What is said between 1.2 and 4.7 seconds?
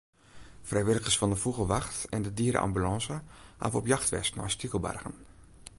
de Fûgelwacht en de diere-ambulânse hawwe op jacht west nei